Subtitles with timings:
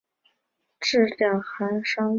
[0.79, 2.09] 治两感伤寒。